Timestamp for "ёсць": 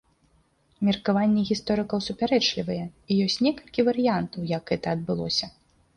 3.27-3.39